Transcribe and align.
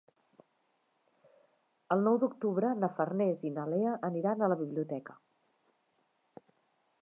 El 1.95 2.01
nou 2.07 2.17
d'octubre 2.23 2.71
na 2.85 2.89
Farners 3.01 3.43
i 3.49 3.53
na 3.59 3.67
Lea 3.75 3.93
aniran 4.09 4.41
a 4.47 4.51
la 4.55 4.59
biblioteca. 4.63 5.19